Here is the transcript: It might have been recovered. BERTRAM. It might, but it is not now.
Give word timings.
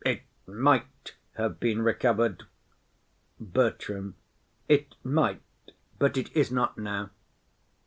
It 0.03 0.23
might 0.47 1.13
have 1.35 1.59
been 1.59 1.83
recovered. 1.83 2.47
BERTRAM. 3.39 4.15
It 4.67 4.95
might, 5.03 5.43
but 5.99 6.17
it 6.17 6.35
is 6.35 6.51
not 6.51 6.75
now. 6.75 7.11